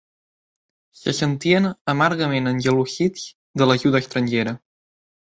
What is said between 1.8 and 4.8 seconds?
amargament engelosits de l'ajuda estrangera.